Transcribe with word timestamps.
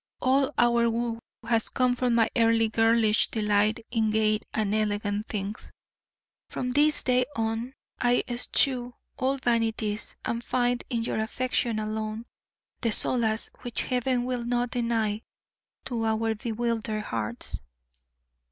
All 0.19 0.51
our 0.57 0.89
woe 0.89 1.19
has 1.47 1.69
come 1.69 1.95
from 1.95 2.15
my 2.15 2.27
early 2.35 2.69
girlish 2.69 3.29
delight 3.29 3.85
in 3.91 4.09
gay 4.09 4.39
and 4.51 4.73
elegant 4.73 5.27
things. 5.27 5.69
From 6.49 6.71
this 6.71 7.03
day 7.03 7.27
on 7.35 7.75
I 7.99 8.23
eschew 8.27 8.95
all 9.19 9.37
vanities 9.37 10.15
and 10.25 10.43
find 10.43 10.83
in 10.89 11.03
your 11.03 11.19
affection 11.19 11.77
alone 11.77 12.25
the 12.81 12.91
solace 12.91 13.51
which 13.59 13.83
Heaven 13.83 14.23
will 14.25 14.43
not 14.43 14.71
deny 14.71 15.21
to 15.85 16.03
our 16.07 16.33
bewildered 16.33 17.03
hearts. 17.03 17.61